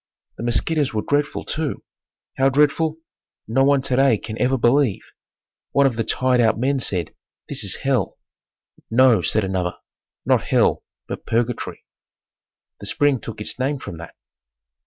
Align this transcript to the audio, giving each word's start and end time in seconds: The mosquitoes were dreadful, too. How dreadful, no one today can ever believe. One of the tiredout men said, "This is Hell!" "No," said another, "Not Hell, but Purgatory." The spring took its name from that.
The 0.37 0.43
mosquitoes 0.43 0.95
were 0.95 1.03
dreadful, 1.07 1.43
too. 1.43 1.83
How 2.35 2.49
dreadful, 2.49 2.97
no 3.47 3.63
one 3.63 3.83
today 3.83 4.17
can 4.17 4.35
ever 4.41 4.57
believe. 4.57 5.03
One 5.73 5.85
of 5.85 5.95
the 5.95 6.03
tiredout 6.03 6.57
men 6.57 6.79
said, 6.79 7.13
"This 7.47 7.63
is 7.63 7.75
Hell!" 7.85 8.17
"No," 8.89 9.21
said 9.21 9.43
another, 9.43 9.77
"Not 10.25 10.45
Hell, 10.47 10.83
but 11.07 11.27
Purgatory." 11.27 11.85
The 12.79 12.87
spring 12.87 13.19
took 13.19 13.39
its 13.41 13.59
name 13.59 13.77
from 13.77 13.99
that. 13.99 14.15